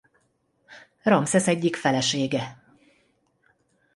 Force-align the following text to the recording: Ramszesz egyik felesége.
Ramszesz 1.03 1.47
egyik 1.47 1.75
felesége. 1.75 2.57